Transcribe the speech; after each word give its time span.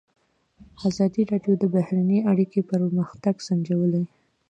ازادي 0.89 1.21
راډیو 1.31 1.53
د 1.59 1.63
بهرنۍ 1.75 2.19
اړیکې 2.31 2.61
پرمختګ 2.71 3.35
سنجولی. 3.47 4.03